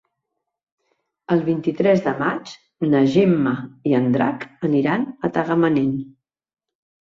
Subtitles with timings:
[1.35, 2.55] El vint-i-tres de maig
[2.95, 3.55] na Gemma
[3.91, 5.97] i en Drac aniran a Tagamanent.